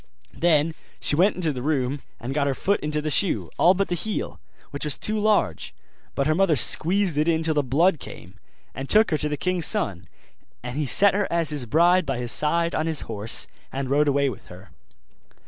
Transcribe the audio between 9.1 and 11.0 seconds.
her to the king's son: and he